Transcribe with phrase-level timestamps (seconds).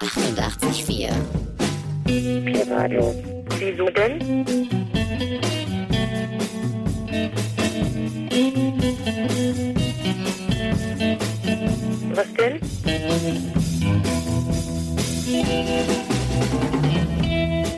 [0.00, 1.10] 88,4.
[2.04, 3.14] Pi-Radio.
[3.58, 4.20] Wieso denn?
[12.14, 12.60] Was denn?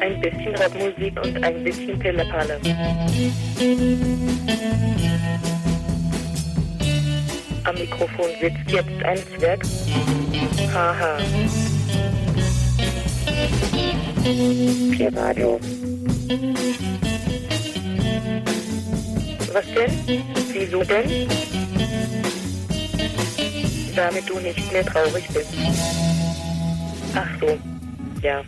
[0.01, 2.61] Ein bisschen Rockmusik und ein bisschen Pillepalle.
[7.71, 9.63] Am Mikrofon sitzt jetzt ein Zwerg.
[10.75, 11.19] Haha.
[14.91, 15.61] Pi-Radio.
[19.53, 20.25] Was denn?
[20.53, 21.29] Wieso denn?
[23.95, 25.55] Damit du nicht mehr traurig bist.
[27.15, 27.57] Ach so.
[28.21, 28.43] Ja.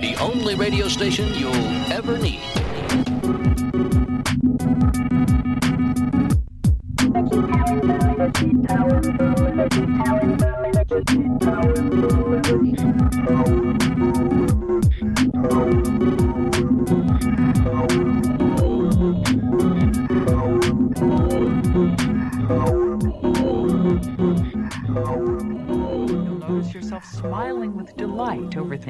[0.00, 2.38] The only radio station you'll ever need.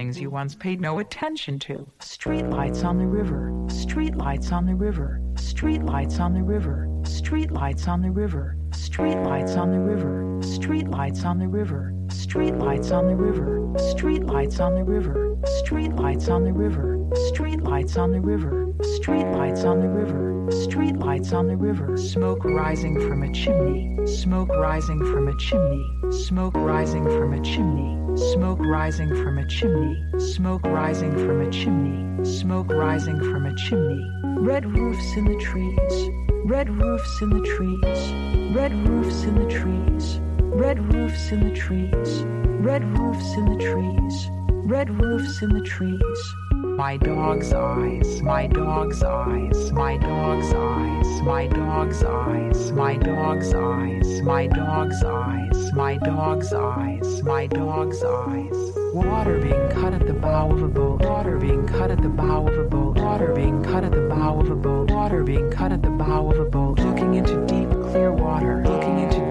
[0.07, 1.85] Things you once paid no attention to.
[1.99, 8.11] Streetlights on the river, streetlights on the river, streetlights on the river, streetlights on the
[8.13, 14.77] river, streetlights on the river, streetlights on the river, streetlights on the river, streetlights on
[14.77, 16.99] the river, streetlights on the river,
[17.33, 23.23] streetlights on the river, streetlights on the river, streetlights on the river, smoke rising from
[23.23, 29.39] a chimney, smoke rising from a chimney, smoke rising from a chimney, smoke rising from
[29.39, 35.25] a chimney, smoke rising from a chimney, smoke rising from a chimney, red roofs in
[35.25, 36.11] the trees,
[36.45, 42.25] red roofs in the trees, red roofs in the trees, red roofs in the trees,
[42.61, 44.31] red roofs in the trees,
[44.65, 46.46] red roofs in the trees.
[46.77, 54.21] My dog's eyes, my dog's eyes, my dog's eyes, my dog's eyes, my dog's eyes,
[54.21, 58.73] my dog's eyes, my dog's eyes, my dog's eyes.
[58.93, 62.47] Water being cut at the bow of a boat, water being cut at the bow
[62.47, 65.73] of a boat, water being cut at the bow of a boat, water being cut
[65.73, 69.26] at the bow of a boat, looking into deep clear water, looking into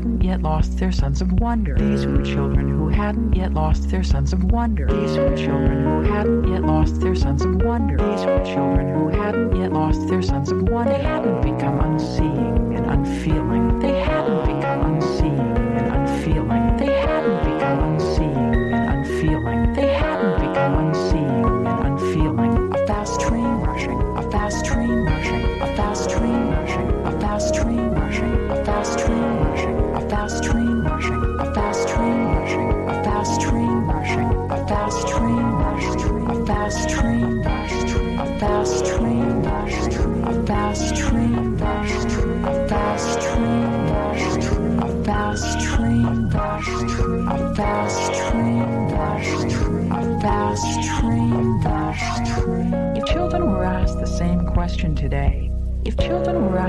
[0.00, 1.74] hadn't yet lost their sense of wonder.
[1.74, 4.86] These were children who hadn't yet lost their sense of wonder.
[4.86, 7.98] These were children who hadn't yet lost their sense of wonder.
[7.98, 10.94] These were children who hadn't yet lost their sense of wonder.
[10.94, 13.78] They hadn't become unseeing and unfeeling.
[13.80, 13.99] They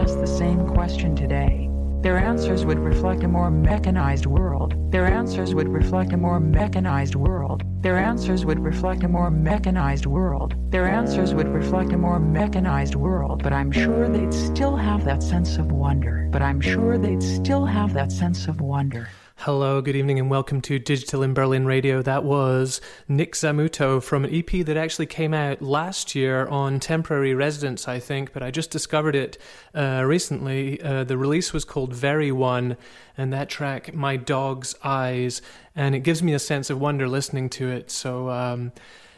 [0.09, 1.69] the same question today,
[2.01, 4.73] their answers would reflect a more mechanized world.
[4.91, 7.63] Their answers would reflect a more mechanized world.
[7.84, 10.56] Their answers would reflect a more mechanized world.
[10.72, 13.44] Their answers would reflect a more mechanized world.
[13.44, 16.28] But I'm sure they'd still have that sense of wonder.
[16.31, 19.07] But I'm sure they'd still have that sense of wonder.
[19.46, 22.04] Hello, good evening, and welcome to Digital in Berlin Radio.
[22.04, 27.33] That was Nick Zammuto from an EP that actually came out last year on temporary
[27.33, 29.39] residence, I think, but I just discovered it
[29.74, 30.80] uh, recently.
[30.80, 32.77] Uh, the release was called Veryone,
[33.18, 35.42] and that track, My Dog's Eyes,
[35.75, 37.89] and it gives me a sense of wonder listening to it.
[37.89, 38.71] So, um,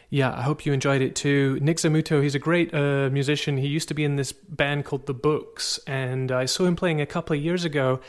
[0.09, 1.59] yeah, I hope you enjoyed it too.
[1.62, 3.57] Nick Zammuto, he's a great uh, musician.
[3.57, 7.01] He used to be in this band called The Books, and I saw him playing
[7.01, 8.00] a couple of years ago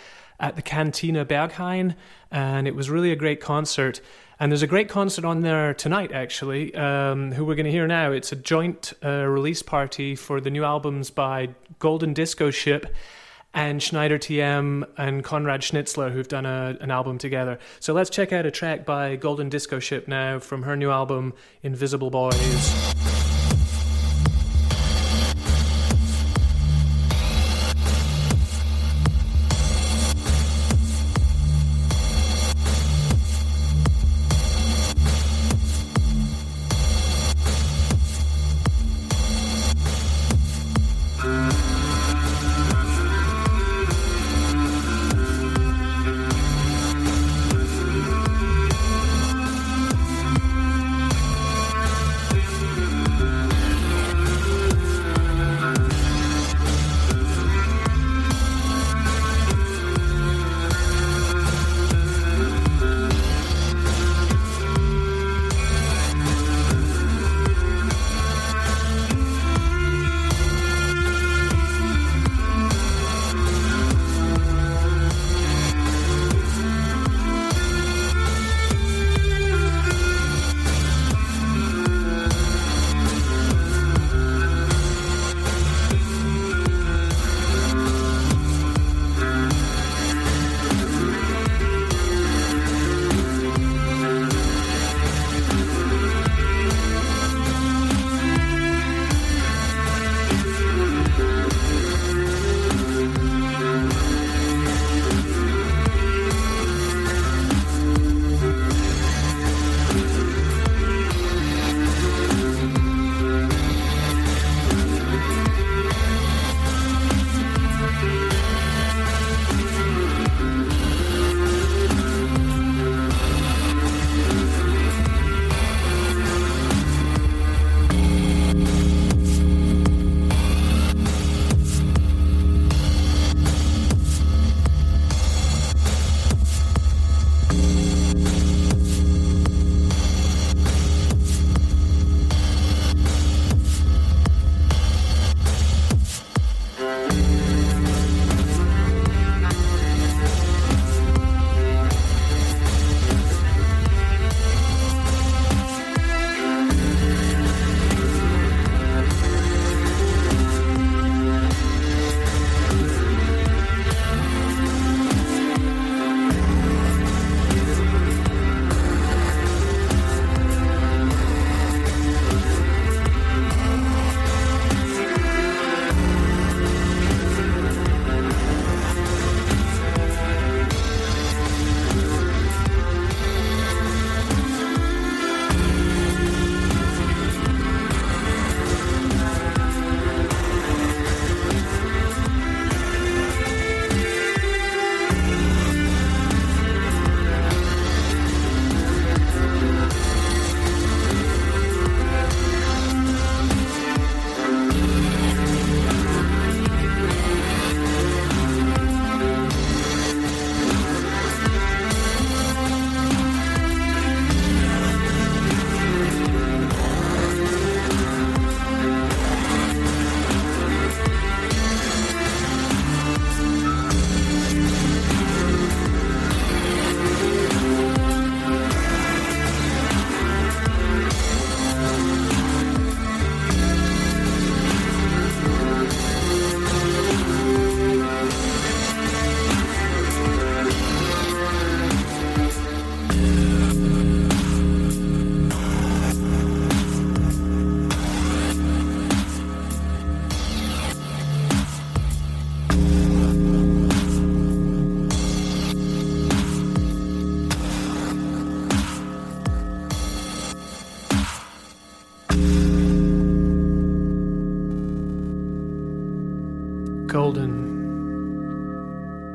[0.40, 1.94] at the Cantina Berghain,
[2.30, 4.00] and it was really a great concert.
[4.40, 7.86] And there's a great concert on there tonight, actually, um, who we're going to hear
[7.86, 8.10] now.
[8.10, 12.92] It's a joint uh, release party for the new albums by Golden Diskó Ship
[13.54, 17.58] and Schneider TM and Conrad Schnitzler, who've done a, an album together.
[17.78, 21.32] So let's check out a track by Golden Diskó Ship now from her new album,
[21.62, 23.23] Invisible Boys.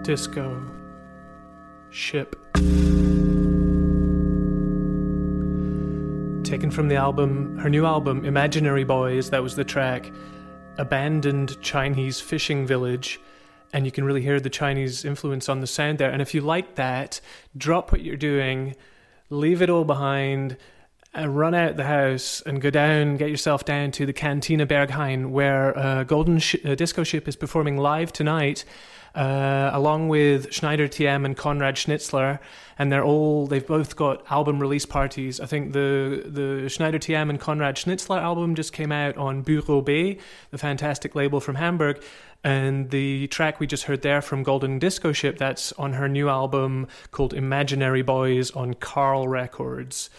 [0.10, 0.60] Disco
[1.92, 2.36] ship.
[6.44, 10.12] Taken from the album, her new album, Imaginary Boys, that was the track,
[10.80, 13.22] Abandoned Chinese Fishing Village.
[13.72, 16.10] And you can really hear the Chinese influence on the sound there.
[16.10, 17.22] And if you like that,
[17.56, 18.76] drop what you're doing,
[19.30, 20.58] leave it all behind,
[21.16, 25.30] uh, run out the house and go down, get yourself down to the Cantina Berghain,
[25.30, 28.66] where uh, Golden Sh- uh, Diskó Ship is performing live tonight,
[29.20, 32.40] uh, along with Schneider TM and Conrad Schnitzler.
[32.78, 35.42] And they're all they've both got album release parties.
[35.42, 39.82] I think the the Schneider TM and Conrad Schnitzler album just came out on Bureau
[39.82, 40.20] B,
[40.52, 42.02] the fantastic label from Hamburg.
[42.42, 46.30] And the track we just heard there from Golden Diskó Ship, that's on her new
[46.30, 50.10] album called Imaginary Boys on Karl Records.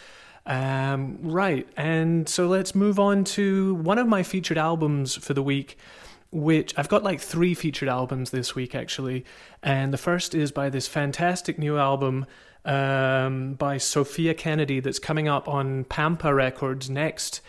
[0.44, 5.42] Um, right, and so let's move on to one of my featured albums for the
[5.42, 5.78] week,
[6.32, 9.24] which I've got like three featured albums this week actually.
[9.62, 12.26] And the first is by this fantastic new album
[12.64, 17.40] um, by Sophia Kennedy that's coming up on Pampa Records next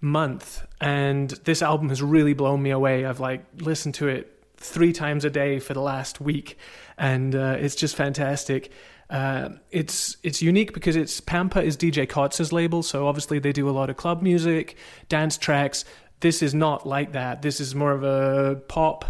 [0.00, 0.66] month.
[0.80, 3.04] And this album has really blown me away.
[3.04, 6.58] I've like listened to it three times a day for the last week,
[6.98, 8.70] and uh, it's just fantastic.
[9.08, 13.68] Uh, it's it's unique because it's Pampa is DJ Koze's label, so obviously they do
[13.68, 14.76] a lot of club music,
[15.08, 15.84] dance tracks.
[16.20, 17.42] This is not like that.
[17.42, 19.06] This is more of a pop,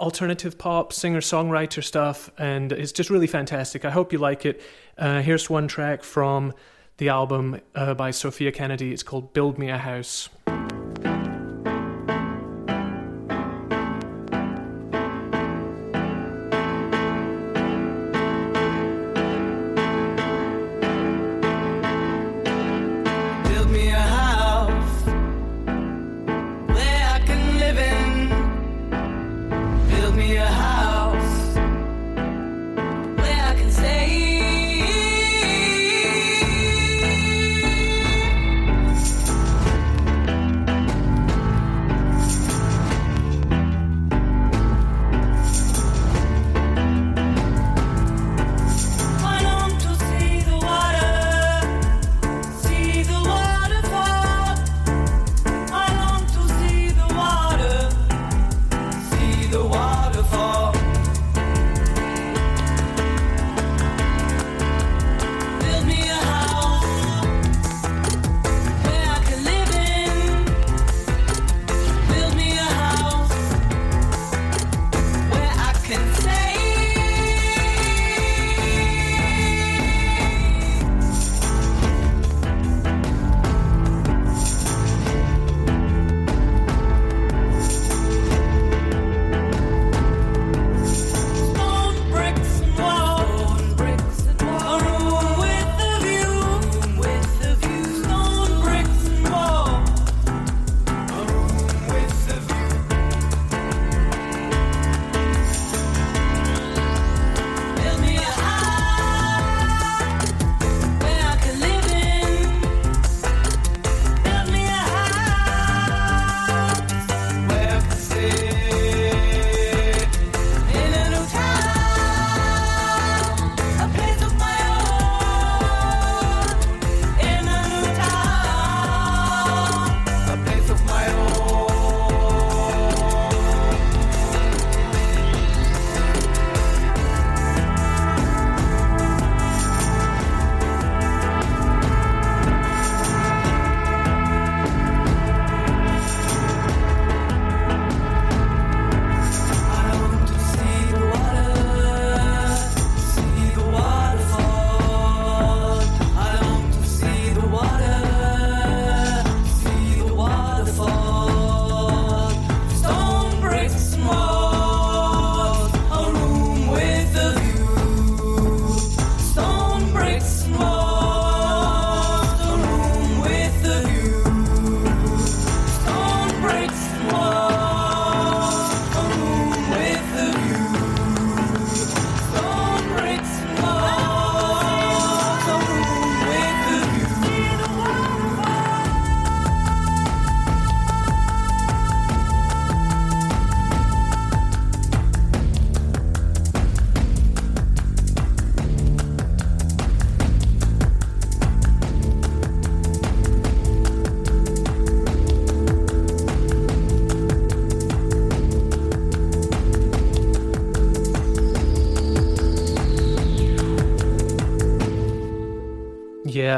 [0.00, 3.84] alternative pop, singer songwriter stuff, and it's just really fantastic.
[3.84, 4.62] I hope you like it.
[4.96, 6.54] Uh, here's one track from
[6.96, 8.92] the album uh, by Sophia Kennedy.
[8.92, 10.30] It's called Build Me a House.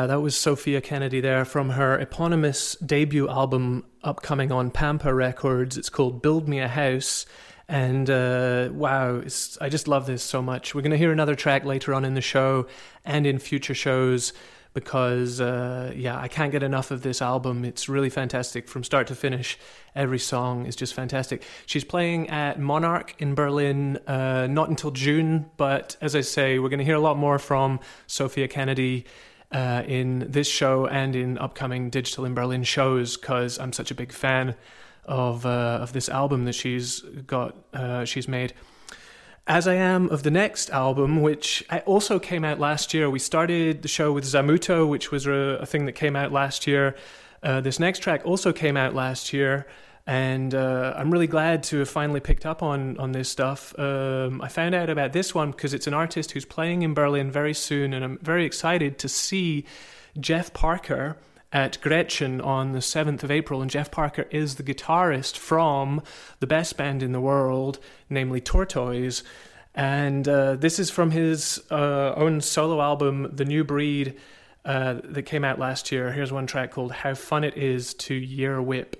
[0.00, 5.76] Yeah, that was Sophia Kennedy there from her eponymous debut album upcoming on Pampa Records.
[5.76, 7.26] It's called Build Me a House.
[7.69, 9.21] And uh, wow,
[9.61, 10.75] I just love this so much.
[10.75, 12.66] We're going to hear another track later on in the show
[13.04, 14.33] and in future shows
[14.73, 17.66] because uh, yeah, I can't get enough of this album.
[17.66, 19.59] It's really fantastic from start to finish.
[19.95, 21.42] Every song is just fantastic.
[21.66, 26.71] She's playing at Monarch in Berlin, uh, not until June, but as I say, we're
[26.71, 29.04] going to hear a lot more from Sophia Kennedy.
[29.52, 33.97] Uh, in this show and in upcoming Digital in Berlin shows, because I'm such a
[33.97, 34.54] big fan
[35.07, 38.54] of uh, of this album that she's got, uh, she's made
[39.50, 43.11] as I am of the next album, which also came out last year.
[43.11, 46.69] We started the show with Zammuto, which was a, a thing that came out last
[46.69, 46.95] year.
[47.42, 49.66] Uh, this next track also came out last year,
[50.11, 53.79] and uh, I'm really glad to have finally picked up on on this stuff.
[53.79, 57.31] Um, I found out about this one because it's an artist who's playing in Berlin
[57.31, 59.64] very soon, and I'm very excited to see
[60.19, 61.17] Jeff Parker
[61.52, 66.02] at Gretchen on the 7th of April, and Jeff Parker is the guitarist from
[66.40, 69.23] the best band in the world, namely Tortoise.
[69.76, 74.17] And uh, this is from his uh, own solo album, The New Breed,
[74.64, 76.12] uh, that came out last year.
[76.12, 78.97] Here's one track called How Fun It Is to Year Whip.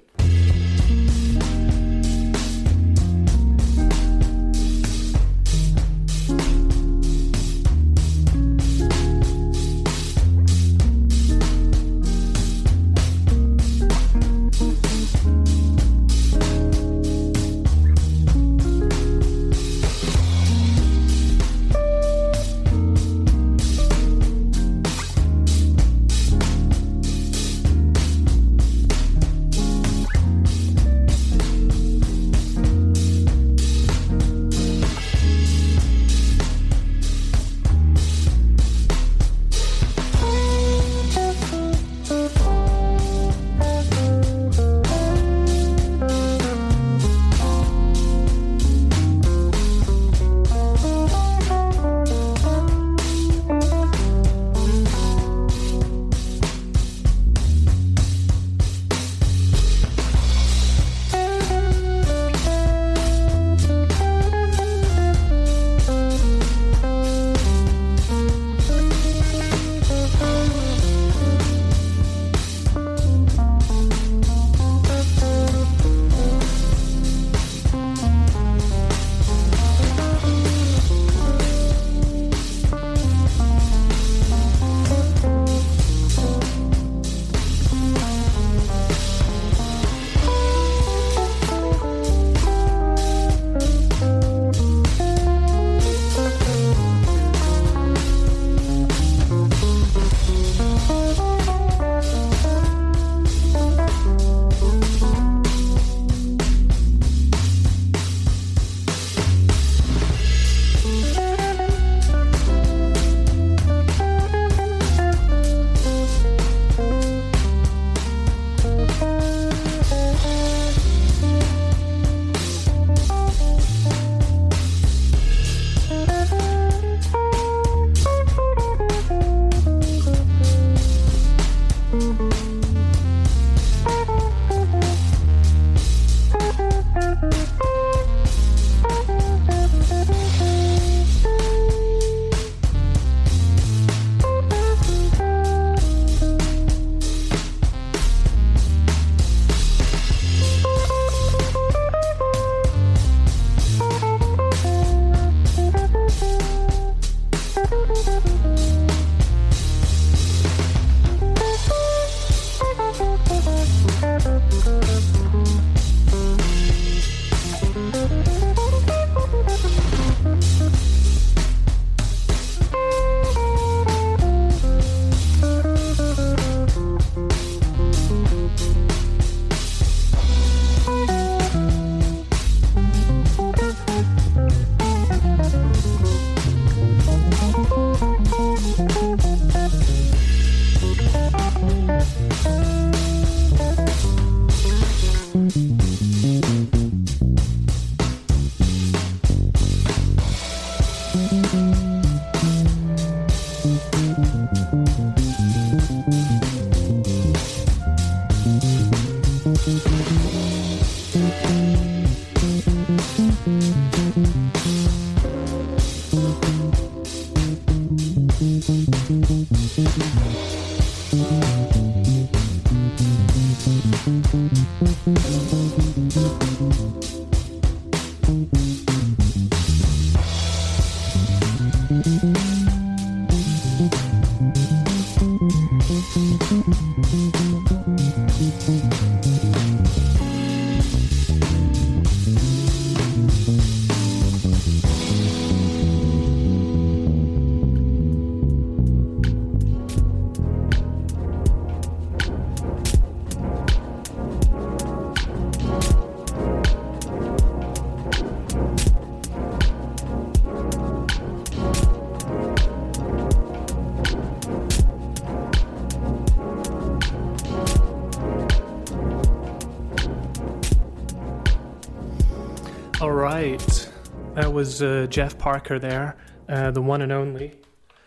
[274.50, 276.17] That was uh, Jeff Parker there,
[276.49, 277.54] uh, the one and only,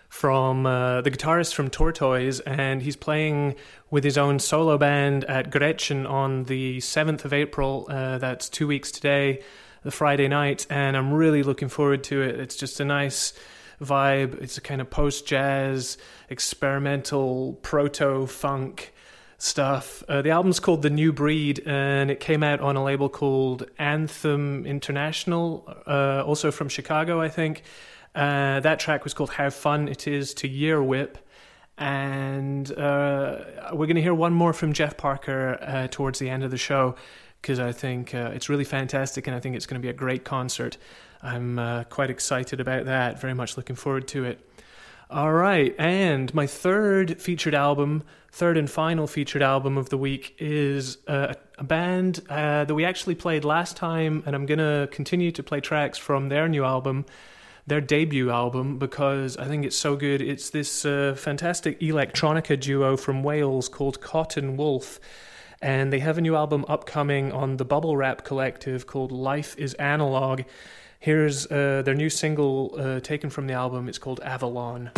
[0.09, 3.55] from uh, the guitarist from Tortoise, and he's playing
[3.89, 7.87] with his own solo band at Gretchen on the 7th of April.
[7.89, 9.41] Uh, that's two weeks today,
[9.83, 12.37] the Friday night, and I'm really looking forward to it.
[12.37, 13.31] It's just a nice
[13.81, 14.41] vibe.
[14.41, 15.97] It's a kind of post jazz,
[16.29, 18.92] experimental, proto funk
[19.43, 20.03] stuff.
[20.07, 23.69] Uh, the album's called The New Breed, and it came out on a label called
[23.77, 27.63] Anthem International, uh, also from Chicago, I think.
[28.15, 31.17] Uh, that track was called How Fun It Is to Year Whip.
[31.77, 33.39] And uh,
[33.73, 36.57] we're going to hear one more from Jeff Parker uh, towards the end of the
[36.57, 36.95] show
[37.41, 39.93] because I think uh, it's really fantastic and I think it's going to be a
[39.93, 40.77] great concert.
[41.21, 44.39] I'm quite excited about that, very much looking forward to it.
[45.13, 50.35] All right, and my third featured album, third and final featured album of the week,
[50.39, 55.31] is uh, a band uh, that we actually played last time, and I'm gonna continue
[55.33, 57.05] to play tracks from their new album,
[57.67, 60.19] their debut album, because I think it's so good.
[60.19, 64.99] It's this uh, fantastic electronica duo from Wales called Cotton Wolf.
[65.61, 70.41] And they have a new album upcoming on the Bubblewrap Collective called Life is Analog
[71.03, 73.89] Here's uh, their new single uh, taken from the album.
[73.89, 74.89] It's called Avalon.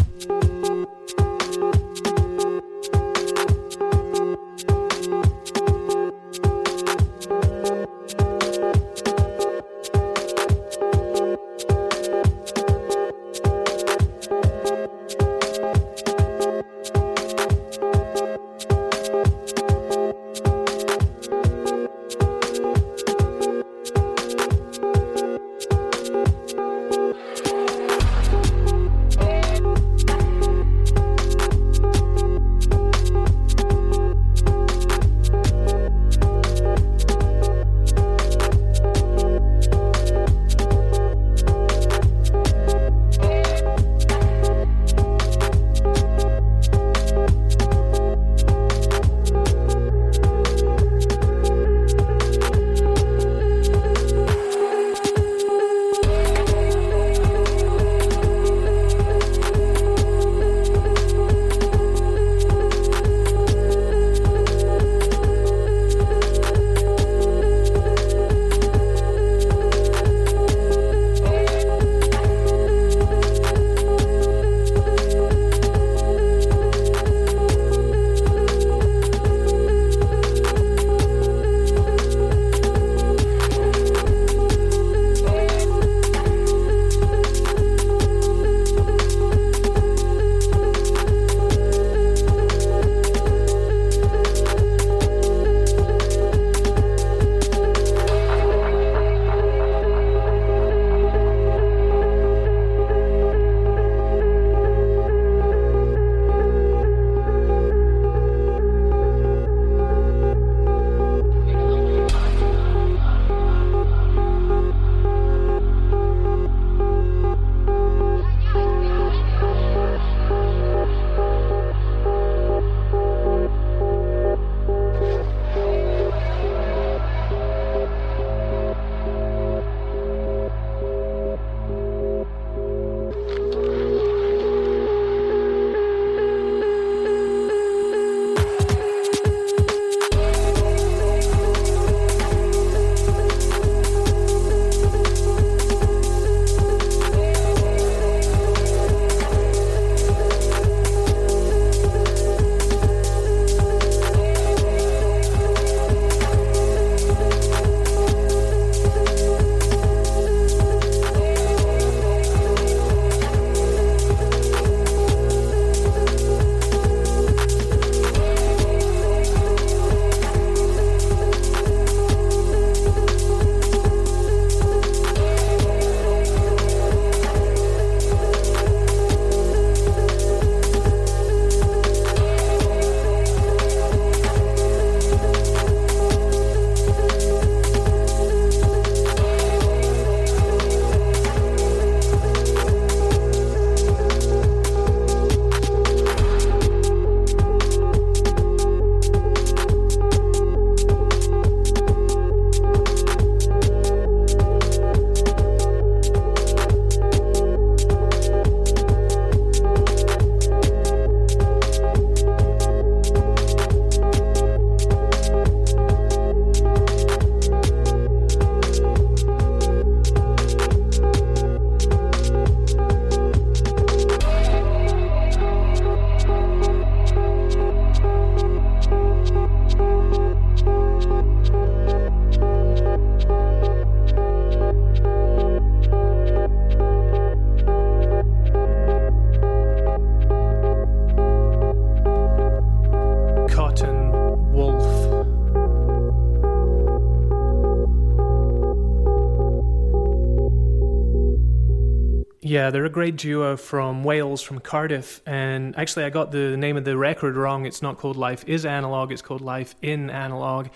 [252.55, 255.21] Yeah, they're a great duo from Wales, from Cardiff.
[255.25, 257.65] And actually, I got the name of the record wrong.
[257.65, 260.67] It's not called Life is Analog, it's called Life in Analog.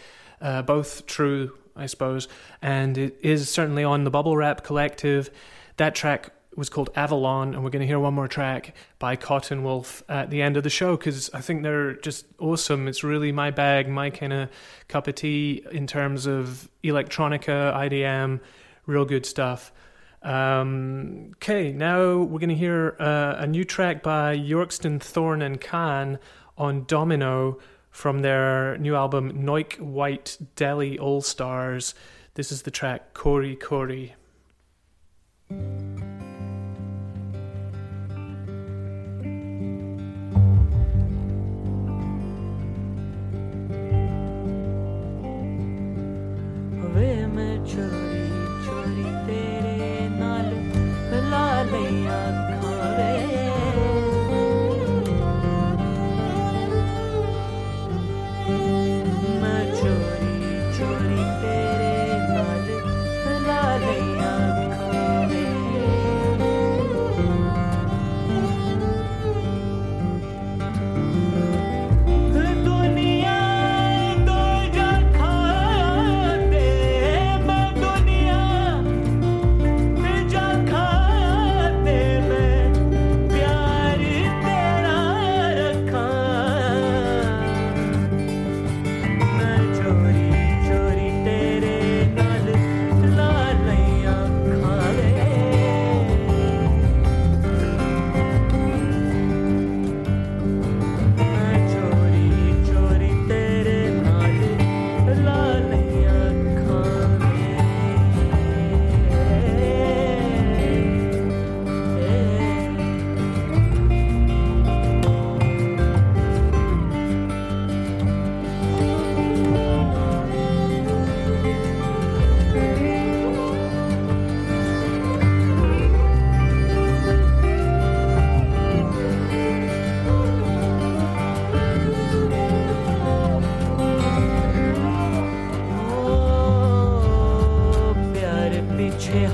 [0.42, 2.28] Uh, both true, I suppose.
[2.62, 5.30] And it is certainly on the Bubblewrap Collective.
[5.78, 9.64] That track was called Avalon, and we're going to hear one more track by Cotton
[9.64, 12.90] Wolf at the end of the show because I think they're just awesome.
[12.90, 14.50] It's really my bag, my kind of
[14.90, 18.42] cup of tea in terms of electronica, IDM,
[18.86, 19.72] real good stuff.
[20.22, 25.62] Um, okay, now we're going to hear uh, a new track by Yorkston, Thorne, and
[25.62, 26.20] Khan
[26.58, 27.58] on Domino
[27.90, 31.96] from their new album Neuk Wight Delhi All Stars.
[32.34, 34.14] This is the track Chori Chori.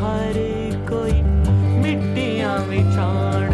[0.05, 0.37] हर
[0.89, 1.21] कोई
[1.83, 3.44] मिट्टियाँ मिठान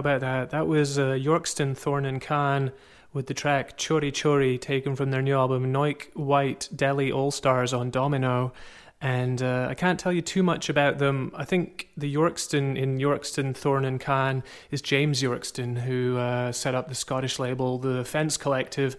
[0.00, 0.50] about that?
[0.50, 2.72] That was uh, Yorkston, Thorne and Khan
[3.12, 7.72] with the track Chori Chori, taken from their new album Neuk Wight Delhi All Stars
[7.72, 8.52] on Domino.
[9.00, 11.32] And uh, I can't tell you too much about them.
[11.34, 16.74] I think the Yorkston in Yorkston, Thorne and Khan is James Yorkston, who uh, set
[16.74, 18.96] up the Scottish label, the Fence Collective.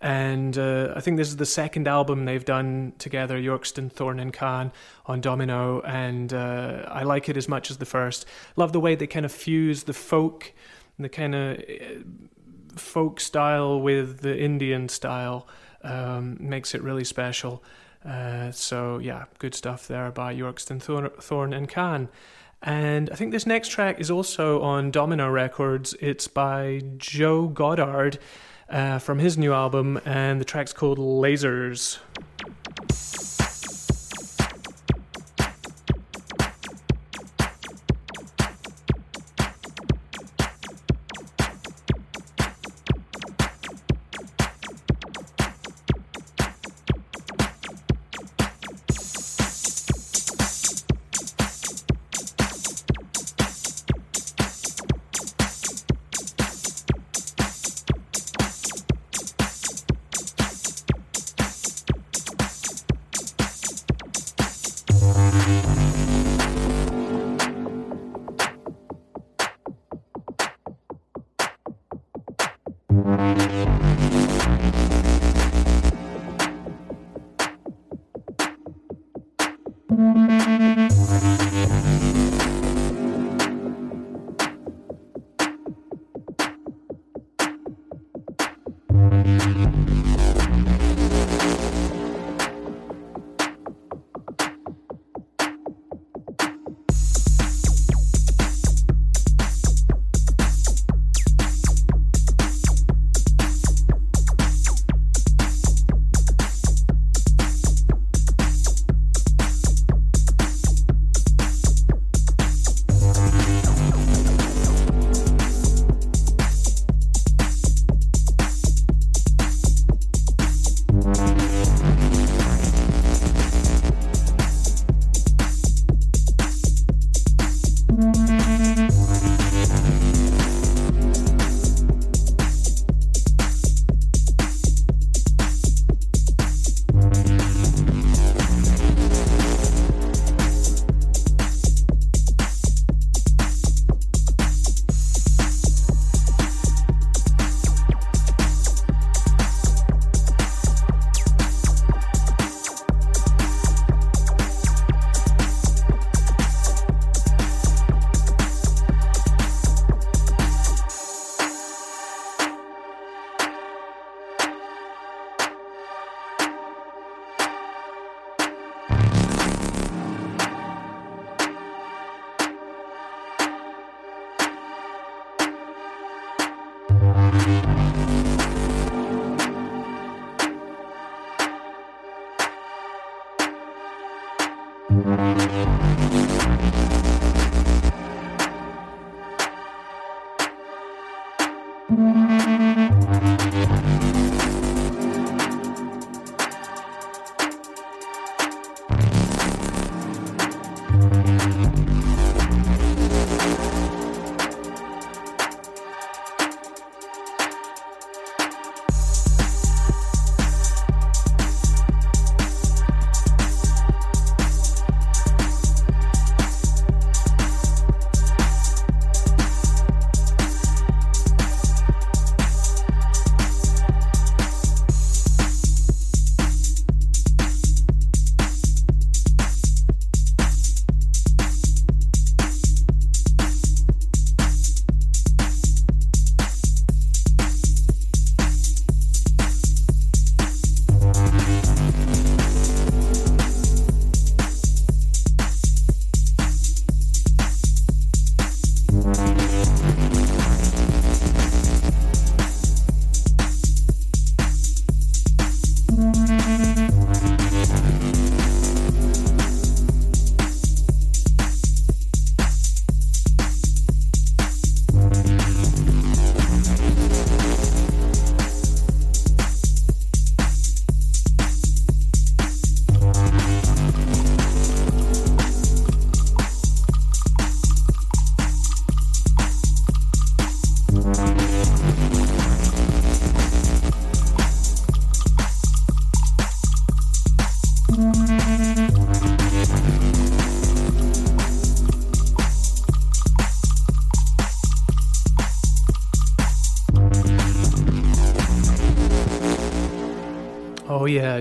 [0.00, 4.32] And uh, I think this is the second album they've done together, Yorkston, Thorne and
[4.32, 4.72] Khan,
[5.06, 5.80] on Domino.
[5.80, 8.24] And uh, I like it as much as the first.
[8.56, 10.52] Love the way they kind of fuse the folk,
[10.98, 11.62] the kind of
[12.76, 15.48] folk style with the Indian style.
[15.82, 17.62] Um, makes it really special.
[18.04, 22.08] Uh, so yeah, good stuff there by Yorkston, Thorne, Thorne and Khan.
[22.62, 25.94] And I think this next track is also on Domino Records.
[26.00, 28.18] It's by Joe Goddard
[28.68, 31.98] uh, from his new album, and the track's called Lasers.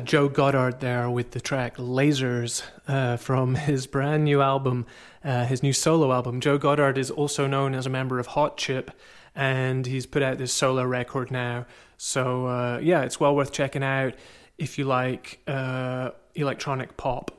[0.08, 4.86] Joe Goddard there with the track Lasers uh, from his brand new album,
[5.22, 6.40] uh, his new solo album.
[6.40, 8.92] Joe Goddard is also known as a member of Hot Chip,
[9.36, 11.66] and he's put out this solo record now.
[11.98, 14.14] So uh, yeah, it's well worth checking out
[14.58, 17.32] if you like uh, electronic pop,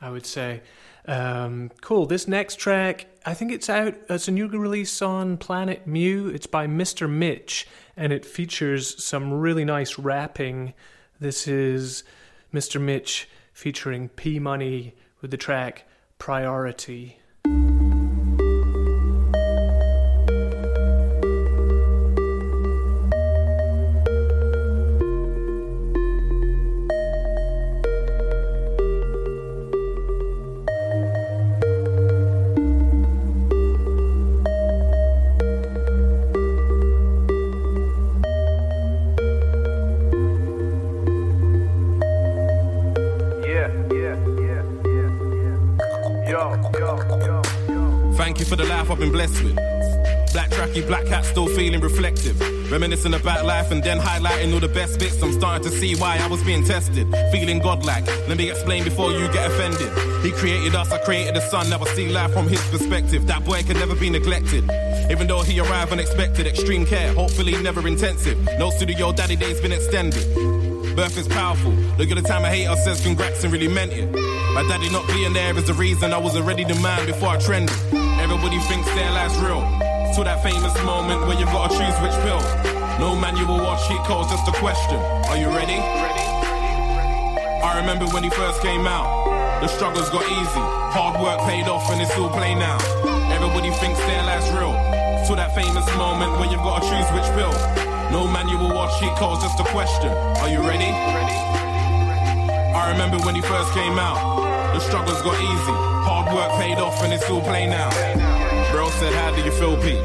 [0.00, 0.62] I would say.
[1.06, 2.06] Um, cool.
[2.06, 3.94] This next track, I think it's out.
[4.10, 6.32] It's a new release on Planet Mu.
[6.34, 7.08] It's by Mr.
[7.08, 10.74] Mitch, and it features some really nice rapping.
[11.18, 12.04] This is
[12.52, 12.78] Mr.
[12.78, 15.88] Mitch featuring P Money with the track
[16.18, 17.20] Priority.
[50.82, 52.40] Black hat, still feeling reflective.
[52.70, 55.22] Reminiscing about life and then highlighting all the best bits.
[55.22, 57.06] I'm starting to see why I was being tested.
[57.32, 58.06] Feeling godlike.
[58.28, 59.90] Let me explain before you get offended.
[60.24, 61.70] He created us, I created the sun.
[61.70, 63.26] Now I see life from his perspective.
[63.26, 64.68] That boy can never be neglected.
[65.10, 68.38] Even though he arrived unexpected, extreme care, hopefully never intensive.
[68.58, 70.24] No studio daddy days been extended.
[70.96, 71.72] Birth is powerful.
[71.98, 74.10] Look at the time a hater says congrats and really meant it.
[74.54, 77.38] My daddy not being there is the reason I was already the man before I
[77.38, 77.76] trended.
[77.92, 79.85] Everybody thinks their life's real.
[80.14, 82.40] To that famous moment where you've got to choose which pill.
[82.98, 84.96] No manual or cheat codes, just a question.
[85.28, 85.76] Are you ready?
[85.76, 89.60] I remember when he first came out.
[89.60, 90.64] The struggles got easy.
[90.96, 92.78] Hard work paid off and it's all play now.
[93.28, 94.72] Everybody thinks their life's real.
[95.28, 97.52] To that famous moment where you've got to choose which pill.
[98.08, 100.08] No manual or cheat codes, just a question.
[100.40, 100.88] Are you ready?
[102.72, 104.16] I remember when he first came out.
[104.72, 105.76] The struggles got easy.
[106.08, 107.90] Hard work paid off and it's all play now.
[108.76, 110.04] Bro said, How do you feel, Pete?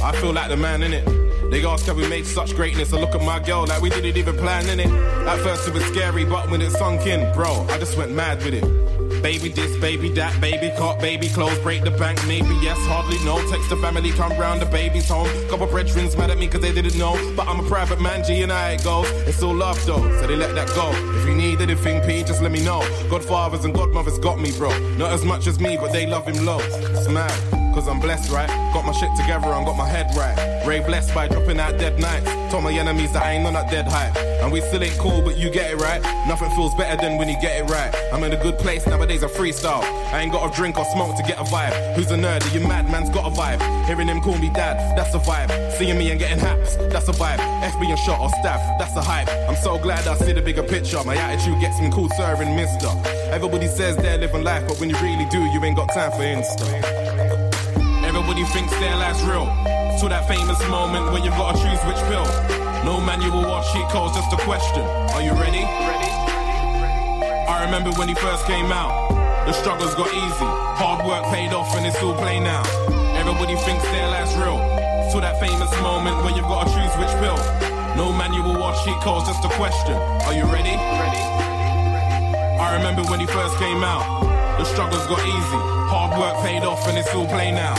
[0.00, 1.04] I feel like the man in it.
[1.50, 2.92] They ask how we made such greatness.
[2.92, 4.86] I look at my girl like we didn't even plan in it.
[5.26, 8.44] At first it was scary, but when it sunk in, bro, I just went mad
[8.44, 9.22] with it.
[9.24, 13.38] Baby this, baby that, baby caught, baby clothes, break the bank, maybe yes, hardly no.
[13.50, 15.26] Text the family, come round, the baby's home.
[15.48, 17.18] Couple brethrens mad at me cause they didn't know.
[17.34, 19.10] But I'm a private man, G and I it goes.
[19.26, 20.92] It's all love though, so they let that go.
[21.18, 22.82] If you need anything, P, just let me know.
[23.10, 24.70] Godfathers and godmothers got me, bro.
[24.90, 26.72] Not as much as me, but they love him loads.
[26.76, 27.59] It's mad.
[27.74, 28.48] Cause I'm blessed, right?
[28.72, 30.66] Got my shit together and got my head right.
[30.66, 32.26] Ray blessed by dropping out dead nights.
[32.50, 34.16] Told my enemies that I ain't on that dead hype.
[34.42, 36.02] And we still ain't cool, but you get it right.
[36.26, 37.94] Nothing feels better than when you get it right.
[38.12, 39.82] I'm in a good place nowadays, I freestyle.
[40.12, 41.94] I ain't got a drink or smoke to get a vibe.
[41.94, 42.42] Who's a nerd?
[42.44, 42.90] Are you mad?
[42.90, 43.60] Man's got a vibe.
[43.86, 45.50] Hearing him call me dad, that's a vibe.
[45.78, 47.38] Seeing me and getting haps, that's a vibe.
[47.62, 49.28] F being shot or stabbed, that's a hype.
[49.48, 51.02] I'm so glad I see the bigger picture.
[51.04, 52.88] My attitude gets me cool serving mister.
[53.30, 56.18] Everybody says they're living life, but when you really do, you ain't got time for
[56.18, 56.99] Insta.
[58.30, 59.50] Everybody thinks their life's real.
[59.98, 62.22] To that famous moment when you've got to choose which pill.
[62.86, 64.86] No manual or cheat codes, just a question.
[65.18, 65.66] Are you ready?
[65.66, 69.10] I remember when he first came out.
[69.50, 70.50] The struggles got easy.
[70.78, 72.62] Hard work paid off and it's all play now.
[73.18, 74.62] Everybody thinks their life's real.
[75.10, 77.40] To that famous moment when you've got to choose which pill.
[77.98, 79.98] No manual or cheat codes, just a question.
[80.30, 80.78] Are you ready?
[80.78, 84.06] I remember when he first came out.
[84.54, 85.60] The struggles got easy.
[85.90, 87.74] Hard work paid off and it's all play now.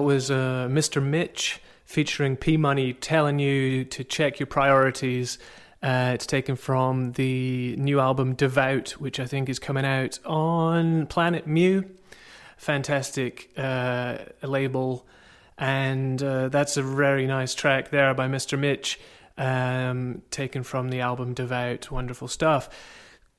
[0.00, 1.02] That was uh, Mr.
[1.02, 5.38] Mitch featuring P Money telling you to check your priorities.
[5.82, 11.06] Uh, it's taken from the new album Devout, which I think is coming out on
[11.08, 11.82] Planet Mu.
[12.56, 15.06] Fantastic uh, label,
[15.58, 18.58] and uh, that's a very nice track there by Mr.
[18.58, 18.98] Mitch,
[19.36, 21.90] um, taken from the album Devout.
[21.90, 22.70] Wonderful stuff.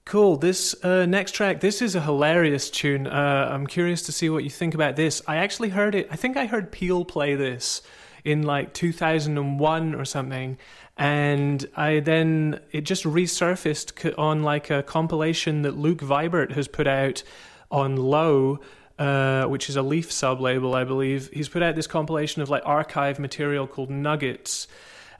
[0.06, 0.38] Cool.
[0.38, 3.08] This uh, next track, this is a hilarious tune.
[3.08, 5.22] Uh, I'm curious to see what you think about this.
[5.28, 7.82] I actually heard it, I think I heard Peel play this
[8.24, 10.58] in like 2001 or something.
[10.98, 16.88] And I then, it just resurfaced on like a compilation that Luke Vibert has put
[16.88, 17.24] out
[17.70, 18.60] on Lo.
[19.00, 21.32] Uh, which is a Leaf sub label, I believe.
[21.34, 24.68] He's put out this compilation of like archive material called Nuggets,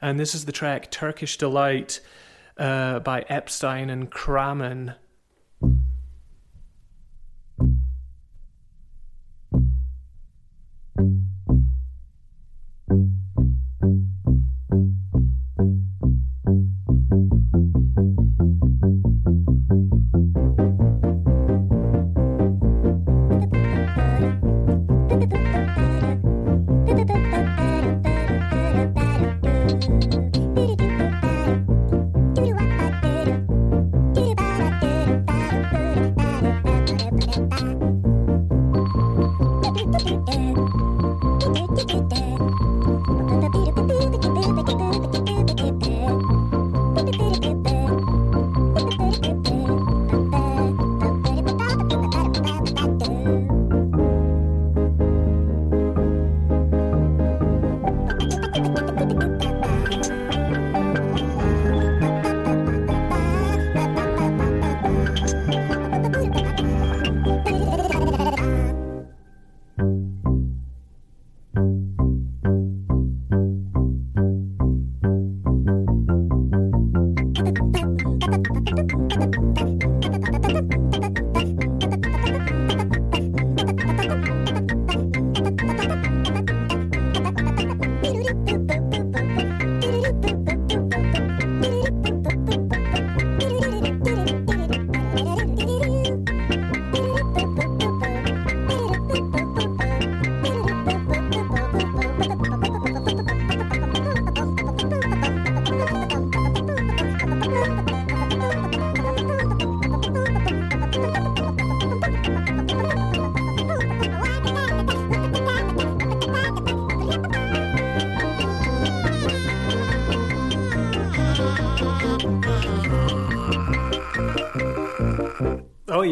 [0.00, 1.98] and this is the track Turkish Delight
[2.56, 4.94] uh, by Epstein and Kraman.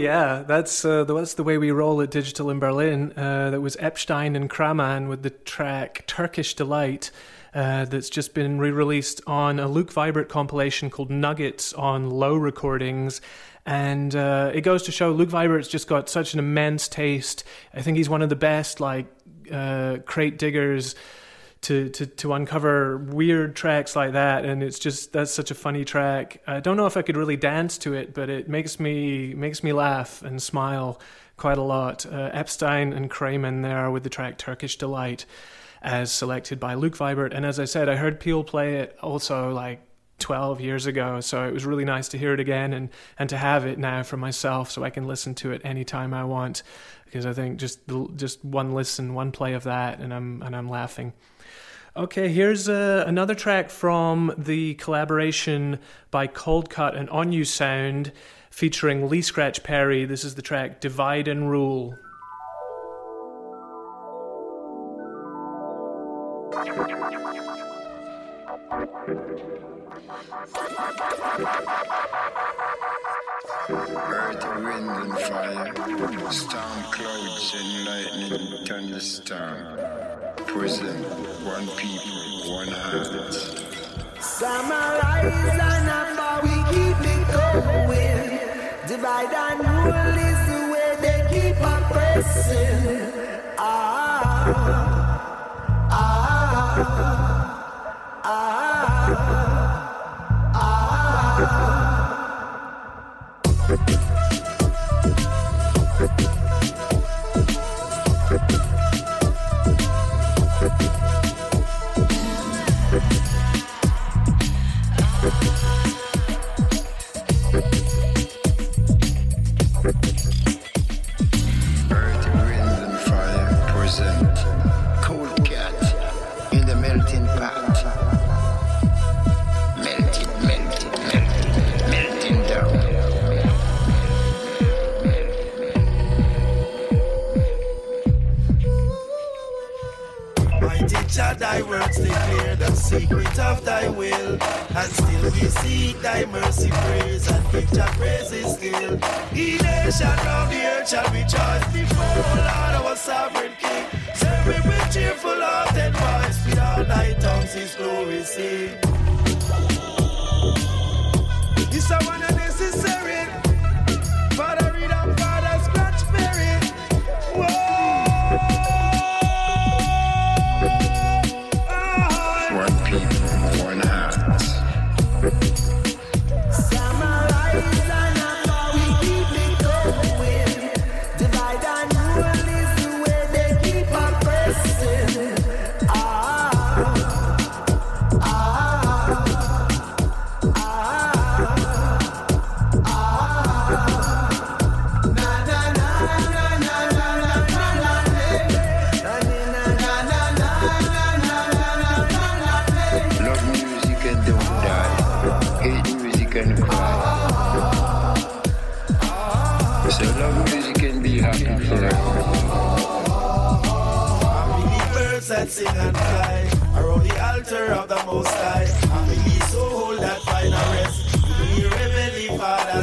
[0.00, 3.12] Yeah, that's uh, the- that's the way we roll at Digital in Berlin.
[3.16, 7.10] Uh, that was Epstein and Kraman with the track Turkish Delight.
[7.52, 13.20] Uh, that's just been re-released on a Luke Vibert compilation called Nuggets on Lo Recordings,
[13.66, 17.42] and uh, it goes to show Luke Vibert's just got such an immense taste.
[17.74, 19.06] I think he's one of the best like
[19.50, 20.94] uh, crate diggers
[21.70, 25.84] to, to to uncover weird tracks like that and it's just that's such a funny
[25.84, 26.42] track.
[26.44, 29.62] I don't know if i could really dance to it but it makes me makes
[29.62, 31.00] me laugh and smile
[31.36, 32.04] quite a lot.
[32.04, 35.26] Uh, epstein and kraman there with the track turkish delight
[35.80, 37.32] as selected by luke vibert.
[37.32, 39.80] And as i said i heard peel play it also like
[40.18, 43.38] 12 years ago so it was really nice to hear it again and and to
[43.38, 46.62] have it now for myself so i can listen to it anytime i want
[47.06, 47.78] because i think just
[48.16, 51.14] just one listen one play of that and i'm and i'm laughing
[51.96, 55.80] Okay, here's uh, another track from the collaboration
[56.12, 58.12] by Coldcut and On-U Sound
[58.48, 60.04] featuring Lee Scratch Perry.
[60.04, 61.98] This is the track Divide and Rule.
[74.12, 79.99] Earth, wind, and fire, storm clouds and lightning, thunderstorm.
[80.52, 80.96] Prison,
[81.44, 83.34] one people, one heart.
[84.20, 88.88] Summarize and number, we keep it going.
[88.88, 93.12] Divide and rule is the way they keep on pressing.
[93.58, 94.99] Ah, ah,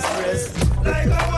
[0.01, 0.85] Breast.
[0.85, 1.36] Like a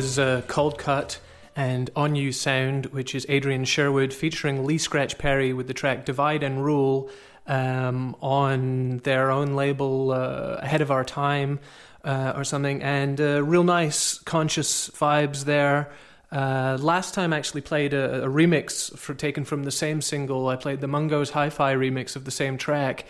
[0.00, 1.18] was uh, Coldcut
[1.54, 6.42] and On-U Sound, which is Adrian Sherwood featuring Lee Scratch Perry with the track Divide
[6.42, 7.10] and Rule
[7.46, 11.60] um, on their own label, uh, Ahead of Our Time
[12.02, 12.82] uh, or something.
[12.82, 15.92] And uh, real nice, conscious vibes there.
[16.32, 20.48] Uh, last time I actually played a, a remix for taken from the same single.
[20.48, 23.04] I played the Mungo's Hi-Fi remix of the same track.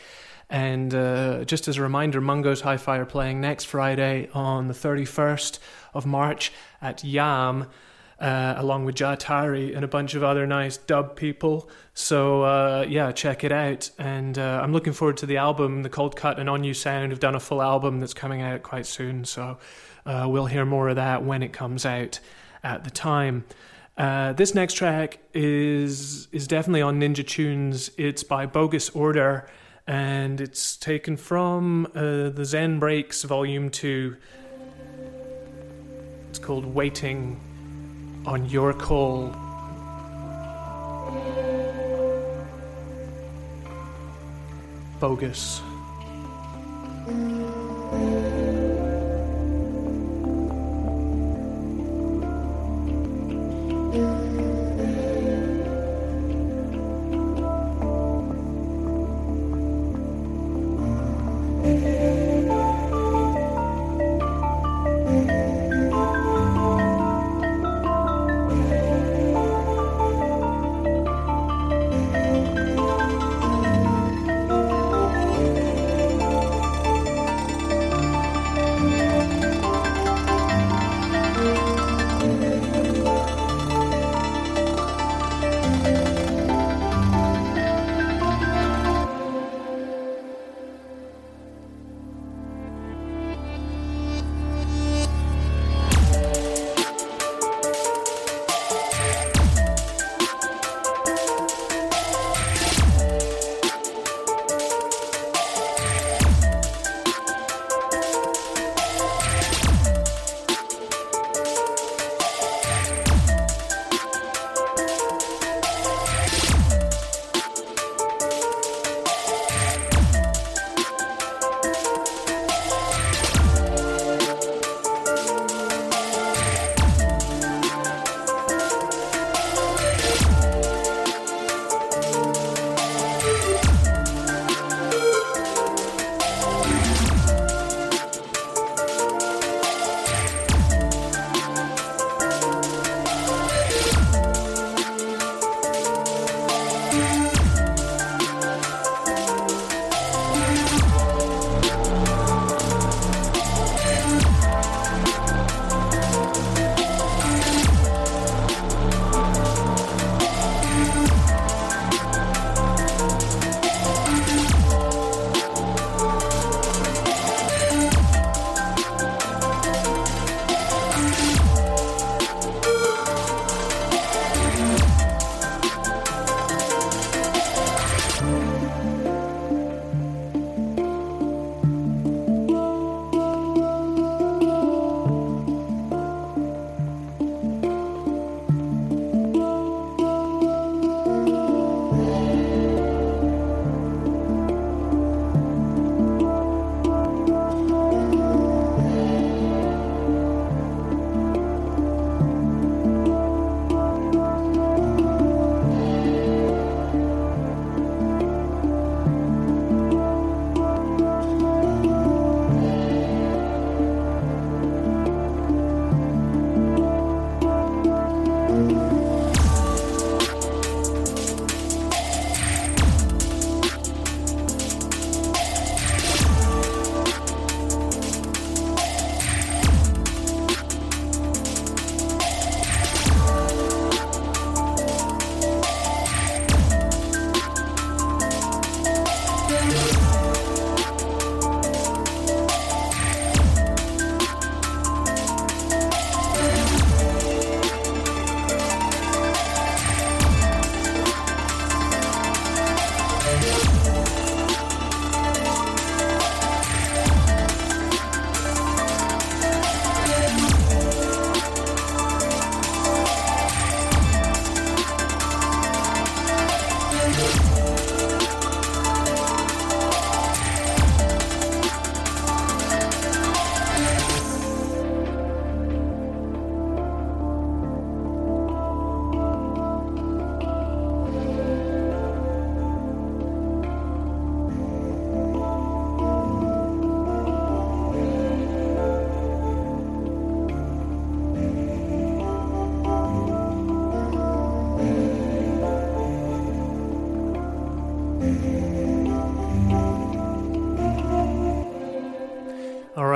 [0.53, 5.61] And uh, just as a reminder, Mungo's Hi-Fi are playing next Friday on the 31st
[5.95, 7.69] of March at YAAM,
[8.19, 11.71] uh, along with Jahtari and a bunch of other nice dub people.
[11.95, 13.91] So uh, yeah, check it out.
[13.99, 15.83] And uh, I'm looking forward to the album.
[15.83, 19.25] The Coldcut and On-U Sound have done a full album that's coming out quite soon.
[19.25, 19.59] So
[20.05, 22.21] uh, we'll hear more of that when it comes out
[22.63, 23.45] at the time.
[23.97, 27.91] Uh, this next track is is definitely on Ninja Tunes.
[27.99, 29.47] It's by Bogus Order,
[29.87, 34.17] and it's taken from uh, the Zen Brakes Volume Two.
[36.43, 37.39] Called "Waiting
[38.27, 39.35] on Your Call."
[45.01, 45.63] Bogus.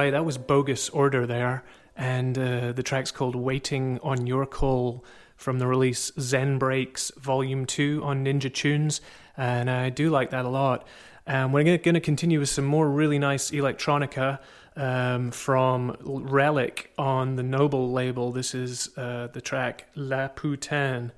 [0.04, 0.10] Right.
[0.10, 1.64] That was Bogus Order there.
[1.96, 5.02] And uh, the track's called Waiting on Your Call
[5.34, 9.00] from the release Zen Brakes Volume 2 on Ninja Tunes.
[9.34, 10.86] And I do like that a lot.
[11.26, 14.40] And we're going to continue with some more really nice electronica
[14.76, 18.30] um, from Reliq on the Noble label.
[18.30, 21.12] This is uh, the track Laputan.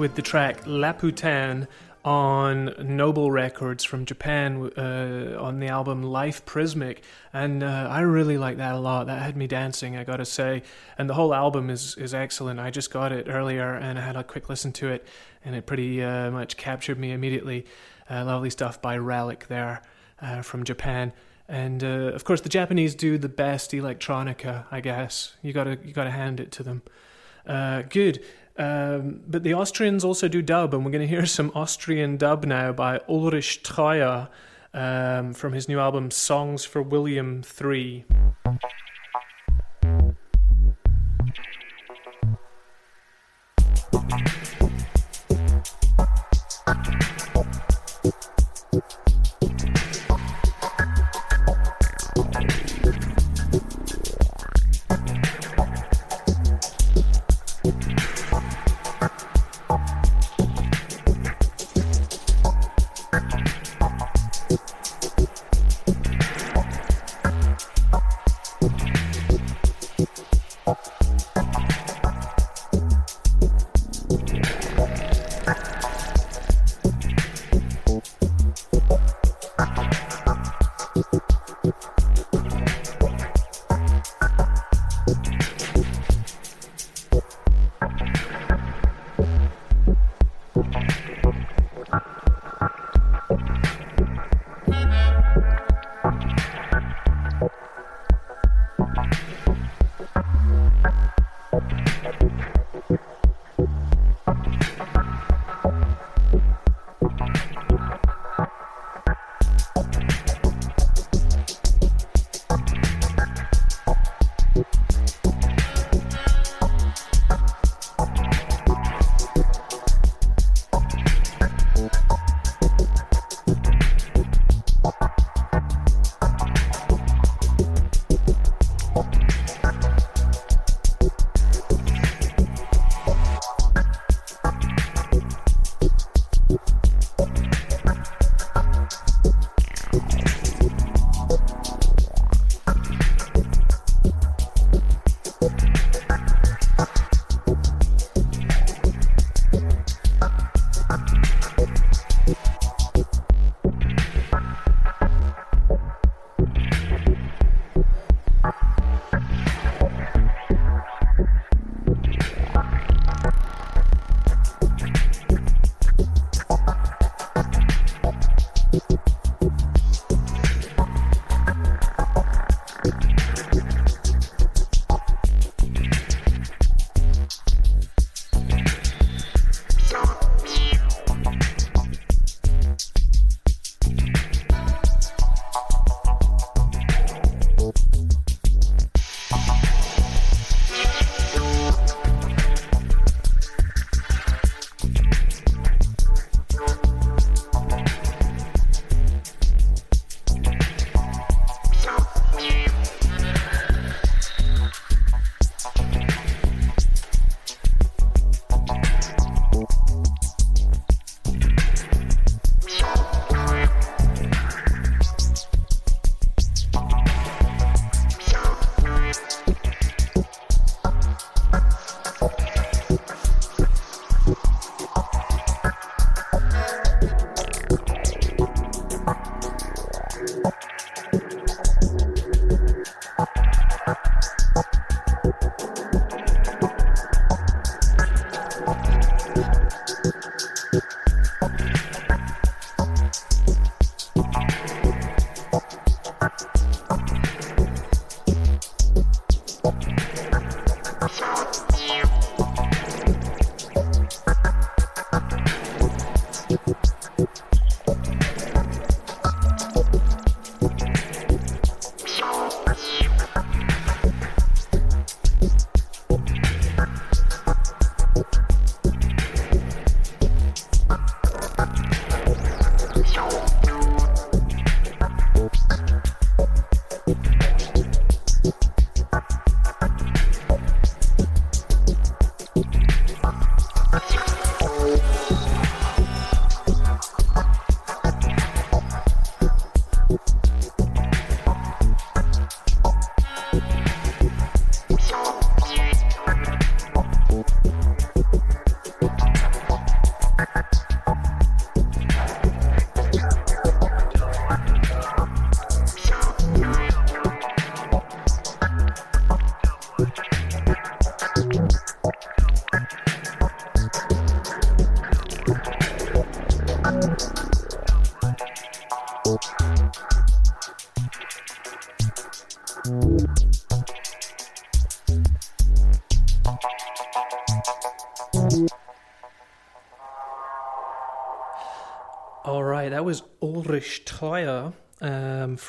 [0.00, 1.68] With the track Laputan
[2.06, 7.00] on Noble Records from Japan uh, on the album Life Prismic,
[7.34, 9.08] and uh, I really like that a lot.
[9.08, 10.62] That had me dancing, I gotta say.
[10.96, 12.58] And the whole album is is excellent.
[12.60, 15.06] I just got it earlier, and I had a quick listen to it,
[15.44, 17.66] and it pretty uh, much captured me immediately.
[18.08, 19.82] Uh, lovely stuff by Reliq there
[20.22, 21.12] uh, from Japan.
[21.46, 24.64] And uh, of course, the Japanese do the best electronica.
[24.70, 26.80] I guess you gotta you gotta hand it to them.
[27.90, 28.24] good.
[28.60, 32.44] Um, but the Austrians also do dub, and we're going to hear some Austrian dub
[32.44, 34.28] now by Ulrich Troyer
[34.74, 38.04] um, from his new album Songs for William III.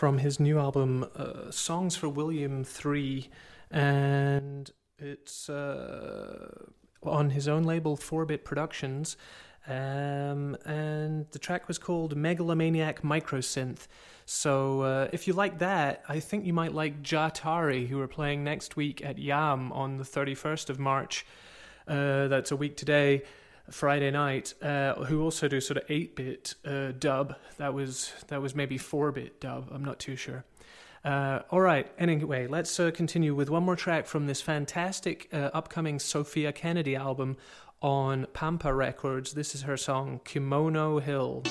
[0.01, 3.29] From his new album uh, Songs for William III,
[3.69, 6.49] and it's uh,
[7.03, 9.15] on his own label, 4 Bit Productions.
[9.67, 13.85] Um, and the track was called Megalomaniac Microsynth.
[14.25, 18.43] So uh, if you like that, I think you might like Jahtari, who are playing
[18.43, 21.27] next week at YAAM on the 31st of March.
[21.87, 23.21] Uh, that's a week today.
[23.71, 27.35] Friday night, uh, who also do sort of eight bit uh, dub.
[27.57, 29.69] That was that was maybe four bit dub.
[29.71, 30.45] I'm not too sure.
[31.03, 31.91] Uh, all right.
[31.97, 36.95] Anyway, let's uh, continue with one more track from this fantastic uh, upcoming Sophia Kennedy
[36.95, 37.37] album
[37.81, 39.33] on Pampa Records.
[39.33, 41.43] This is her song Kimono Hill.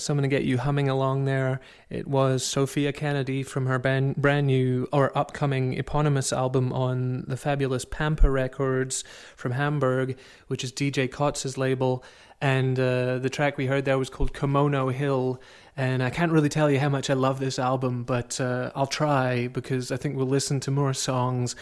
[0.00, 1.60] Was uh, something to get you humming along there.
[1.90, 7.36] It was Sophia Kennedy from her brand, brand new or upcoming eponymous album on the
[7.36, 9.04] fabulous Pampa Records
[9.36, 10.16] from Hamburg,
[10.46, 12.02] which is DJ Koze's label.
[12.40, 15.38] And uh, the track we heard there was called Kimono Hill.
[15.76, 18.86] And I can't really tell you how much I love this album, but uh, I'll
[18.86, 21.54] try because I think we'll listen to more songs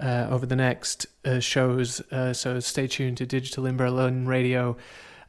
[0.00, 2.00] uh, over the next uh, shows.
[2.10, 4.78] Uh, so stay tuned to Digital in Berlin Radio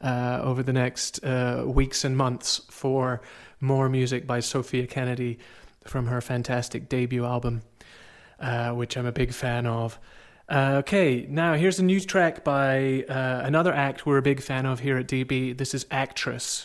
[0.04, 3.22] uh, over the next uh, weeks and months for
[3.60, 5.38] more music by Sophia Kennedy
[5.84, 7.62] from her fantastic debut album,
[8.38, 9.98] uh, which I'm a big fan of.
[10.46, 14.66] Uh, okay, now here's a new track by uh, another act we're a big fan
[14.66, 15.56] of here at DB.
[15.56, 16.64] This is Actress.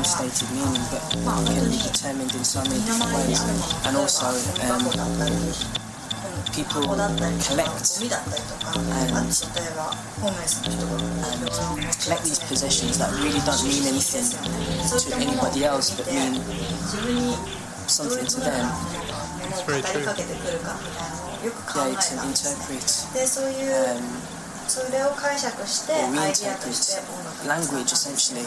[0.00, 1.20] one stated meaning, but it
[1.52, 3.40] can be determined in so many different ways.
[3.84, 4.26] And also,
[4.64, 4.88] um,
[6.52, 6.82] people
[7.44, 8.00] collect
[8.74, 9.28] and, and
[12.00, 16.40] collect these possessions that really don't mean anything to anybody else, but mean
[17.86, 18.66] something to them.
[19.48, 20.02] It's very true.
[21.44, 24.02] Yeah, you can interpret でそういう um,
[24.66, 27.00] それを解釈して or アイディアとして
[27.44, 28.44] reinterpret language essentially.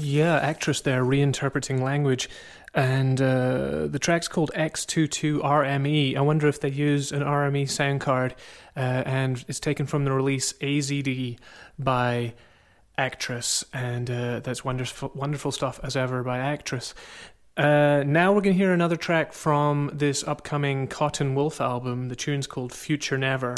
[0.00, 2.30] yeah, actress there reinterpreting language.
[2.72, 6.16] And uh, the track's called X22RME.
[6.16, 8.36] I wonder if they use an RME sound card.
[8.76, 11.38] Uh, and it's taken from the release AZD
[11.80, 12.34] by
[12.96, 13.64] Actress.
[13.72, 16.94] And uh, that's wonderful, wonderful stuff as ever by Actress.
[17.56, 22.08] Uh, now we're going to hear another track from this upcoming Cotton Wolf album.
[22.08, 23.56] The tune's called Future Never.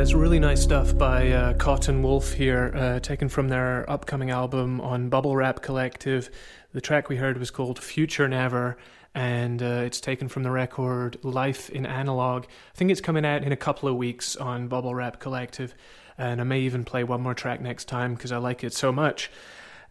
[0.00, 4.80] It's really nice stuff by uh, Cotton Wolf here, uh, taken from their upcoming album
[4.80, 6.30] on Bubblewrap Collective.
[6.72, 8.78] The track we heard was called Future Never,
[9.12, 12.44] and uh, it's taken from the record Life in Analog.
[12.44, 15.74] I think it's coming out in a couple of weeks on Bubblewrap Collective,
[16.16, 18.92] and I may even play one more track next time because I like it so
[18.92, 19.32] much.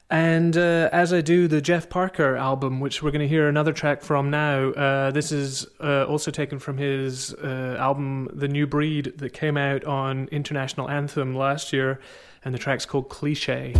[0.09, 3.73] And uh, as I do the Jeff Parker album, which we're going to hear another
[3.73, 8.67] track from now, uh, this is uh, also taken from his uh, album The New
[8.67, 11.99] Breed that came out on International Anthem last year,
[12.45, 13.73] and the track's called Cliche.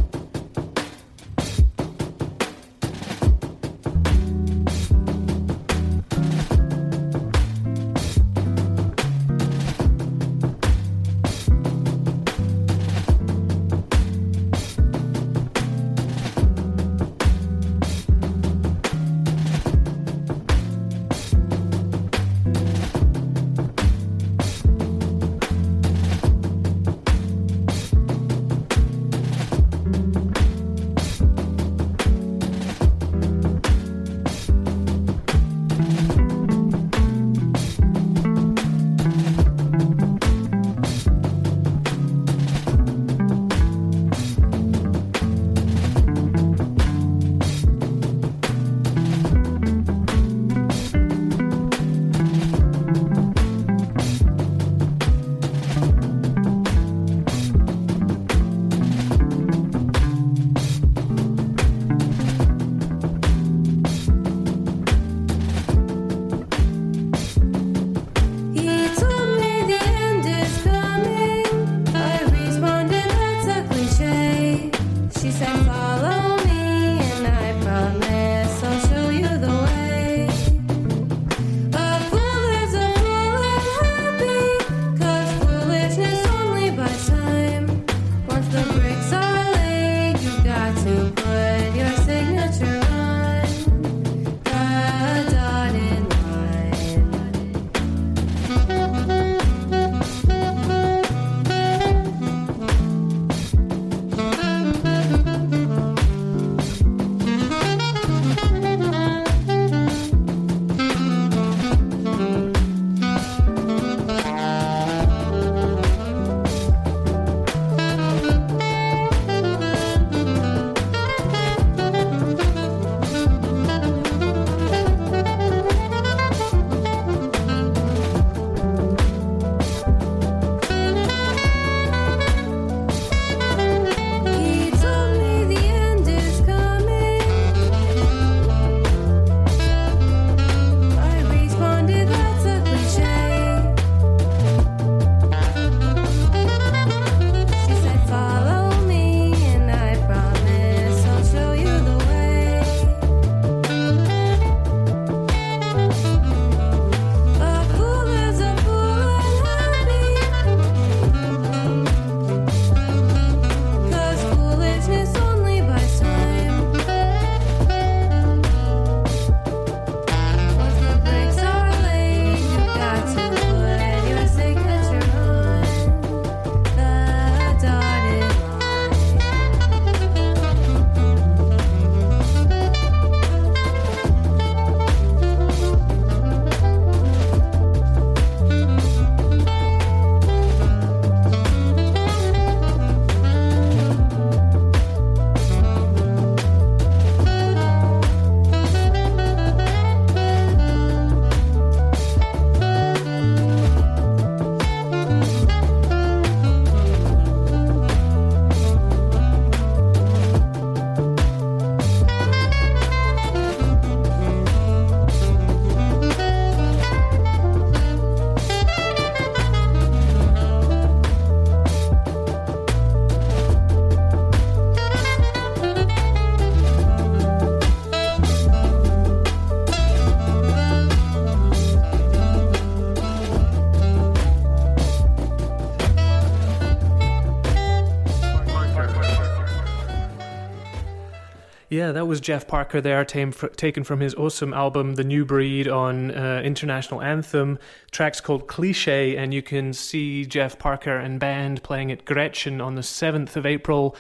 [241.78, 246.10] Yeah, that was Jeff Parker there, taken from his awesome album, The New Breed, on
[246.10, 247.60] uh, International Anthem.
[247.92, 252.74] Track's called Cliche, and you can see Jeff Parker and band playing at Gretchen on
[252.74, 253.96] the 7th of April.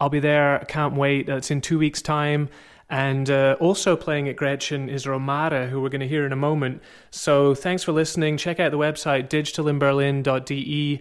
[0.00, 1.28] I'll be there, can't wait.
[1.28, 2.48] It's in two weeks' time.
[2.88, 6.36] And uh, also playing at Gretchen is Romare, who we're going to hear in a
[6.36, 6.82] moment.
[7.12, 8.38] So thanks for listening.
[8.38, 11.00] Check out the website digitalinberlin.de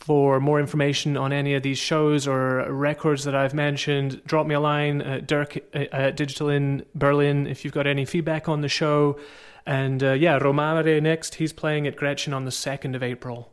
[0.00, 4.54] For more information on any of these shows or records that I've mentioned, drop me
[4.54, 8.62] a line at Dirk uh, at Digital in Berlin if you've got any feedback on
[8.62, 9.18] the show.
[9.66, 11.34] And uh, yeah, Romare next.
[11.34, 13.52] He's playing at Gretchen on the 2nd of April.